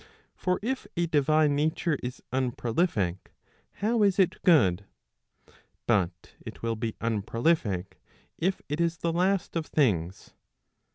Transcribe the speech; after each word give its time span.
For 0.35 0.57
if 0.63 0.87
a 0.97 1.05
divine 1.05 1.55
nature 1.55 1.95
is 2.01 2.23
unprolific 2.33 3.19
how 3.85 4.01
is 4.01 4.17
it 4.17 4.41
good? 4.41 4.85
But 5.85 6.33
it 6.43 6.63
will 6.63 6.75
be 6.75 6.93
unprolific, 6.93 7.99
if 8.35 8.63
it 8.67 8.81
is 8.81 8.97
the 8.97 9.13
last 9.13 9.55
of 9.55 9.67
things. 9.67 10.33